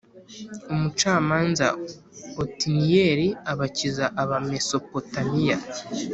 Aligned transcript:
Umucamanza 0.73 1.67
Otiniyeli 2.41 3.27
abakiza 3.51 4.05
Abamesopotamiya 4.21 5.57